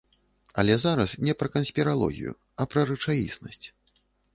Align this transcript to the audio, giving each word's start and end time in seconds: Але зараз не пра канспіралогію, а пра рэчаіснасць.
Але 0.61 0.77
зараз 0.83 1.13
не 1.27 1.35
пра 1.43 1.47
канспіралогію, 1.57 2.35
а 2.59 2.71
пра 2.73 2.91
рэчаіснасць. 2.95 3.67